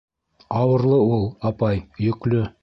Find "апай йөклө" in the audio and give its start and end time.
1.51-2.43